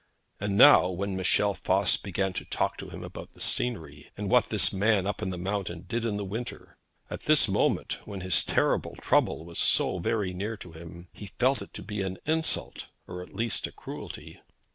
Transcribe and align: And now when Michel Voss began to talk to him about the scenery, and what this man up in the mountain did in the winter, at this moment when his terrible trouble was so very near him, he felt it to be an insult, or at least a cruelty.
And 0.39 0.57
now 0.57 0.89
when 0.89 1.15
Michel 1.15 1.53
Voss 1.53 1.95
began 1.95 2.33
to 2.33 2.45
talk 2.45 2.75
to 2.77 2.89
him 2.89 3.03
about 3.03 3.33
the 3.33 3.39
scenery, 3.39 4.09
and 4.17 4.31
what 4.31 4.47
this 4.49 4.73
man 4.73 5.05
up 5.05 5.21
in 5.21 5.29
the 5.29 5.37
mountain 5.37 5.85
did 5.87 6.05
in 6.05 6.17
the 6.17 6.25
winter, 6.25 6.75
at 7.11 7.25
this 7.25 7.47
moment 7.47 7.99
when 8.07 8.21
his 8.21 8.43
terrible 8.43 8.95
trouble 8.95 9.45
was 9.45 9.59
so 9.59 9.99
very 9.99 10.33
near 10.33 10.57
him, 10.73 11.09
he 11.13 11.27
felt 11.37 11.61
it 11.61 11.71
to 11.75 11.83
be 11.83 12.01
an 12.01 12.17
insult, 12.25 12.87
or 13.07 13.21
at 13.21 13.35
least 13.35 13.67
a 13.67 13.71
cruelty. 13.71 14.39